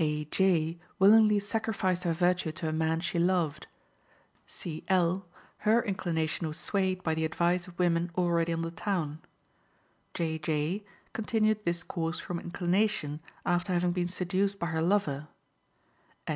A. 0.00 0.24
J. 0.24 0.80
willingly 0.98 1.38
sacrificed 1.38 2.02
her 2.02 2.12
virtue 2.12 2.50
to 2.50 2.68
a 2.68 2.72
man 2.72 2.98
she 2.98 3.20
loved. 3.20 3.68
C. 4.44 4.82
L.: 4.88 5.26
her 5.58 5.80
inclination 5.80 6.48
was 6.48 6.58
swayed 6.58 7.04
by 7.04 7.14
the 7.14 7.24
advice 7.24 7.68
of 7.68 7.78
women 7.78 8.10
already 8.16 8.52
on 8.52 8.62
the 8.62 8.72
town. 8.72 9.20
J. 10.12 10.40
J. 10.40 10.84
continued 11.12 11.64
this 11.64 11.84
course 11.84 12.18
from 12.18 12.40
inclination 12.40 13.20
after 13.44 13.72
having 13.74 13.92
been 13.92 14.08
seduced 14.08 14.58
by 14.58 14.66
her 14.74 14.82
lover. 14.82 15.28